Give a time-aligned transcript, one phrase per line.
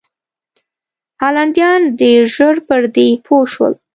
[1.21, 3.73] هالنډیان ډېر ژر پر دې پوه شول.